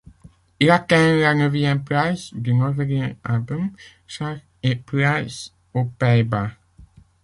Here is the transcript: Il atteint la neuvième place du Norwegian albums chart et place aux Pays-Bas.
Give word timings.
Il 0.59 0.71
atteint 0.71 1.15
la 1.17 1.35
neuvième 1.35 1.83
place 1.83 2.33
du 2.33 2.55
Norwegian 2.55 3.11
albums 3.23 3.69
chart 4.07 4.39
et 4.63 4.75
place 4.75 5.53
aux 5.75 5.85
Pays-Bas. 5.85 6.53